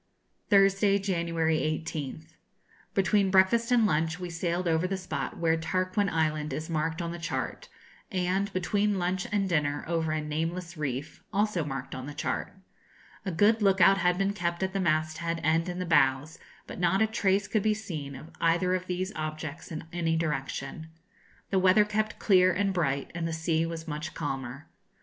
[0.49, 2.33] Thursday, January 18th.
[2.95, 7.11] Between breakfast and lunch we sailed over the spot where Tarquin Island is marked on
[7.11, 7.69] the chart,
[8.11, 12.57] and, between lunch and dinner, over a nameless reef, also marked on the chart.
[13.27, 16.79] A good look out had been kept at the masthead and in the bows, but
[16.79, 20.89] not a trace could be seen of either of these objects in any direction.
[21.51, 24.67] The weather kept clear and bright, and the sea was much calmer.